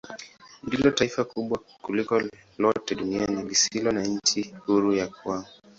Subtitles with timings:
[0.63, 2.21] Ndilo taifa kubwa kuliko
[2.57, 5.45] lote duniani lisilo na nchi huru ya kwao.